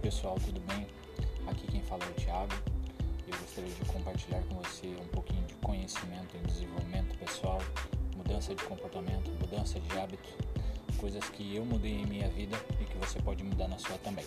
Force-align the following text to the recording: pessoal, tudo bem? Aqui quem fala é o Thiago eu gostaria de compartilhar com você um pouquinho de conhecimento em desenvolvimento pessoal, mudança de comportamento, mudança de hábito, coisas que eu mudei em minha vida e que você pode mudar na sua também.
pessoal, 0.00 0.36
tudo 0.44 0.60
bem? 0.60 0.86
Aqui 1.46 1.66
quem 1.66 1.82
fala 1.82 2.02
é 2.04 2.08
o 2.08 2.14
Thiago 2.14 2.54
eu 3.30 3.38
gostaria 3.38 3.70
de 3.70 3.84
compartilhar 3.84 4.42
com 4.48 4.56
você 4.56 4.88
um 5.00 5.06
pouquinho 5.08 5.46
de 5.46 5.54
conhecimento 5.56 6.36
em 6.36 6.42
desenvolvimento 6.42 7.16
pessoal, 7.18 7.60
mudança 8.16 8.54
de 8.54 8.62
comportamento, 8.64 9.30
mudança 9.40 9.78
de 9.78 9.98
hábito, 9.98 10.28
coisas 10.96 11.24
que 11.30 11.54
eu 11.54 11.64
mudei 11.64 11.92
em 11.92 12.06
minha 12.06 12.28
vida 12.28 12.56
e 12.80 12.84
que 12.84 12.98
você 12.98 13.20
pode 13.20 13.44
mudar 13.44 13.68
na 13.68 13.78
sua 13.78 13.96
também. 13.98 14.24